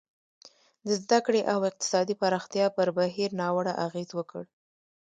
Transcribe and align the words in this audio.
د 0.87 0.89
زده 1.03 1.19
کړې 1.25 1.41
او 1.53 1.59
اقتصادي 1.69 2.15
پراختیا 2.21 2.65
پر 2.75 2.87
بهیر 2.97 3.29
ناوړه 3.41 3.73
اغېز 3.87 4.09
وکړ. 4.15 4.43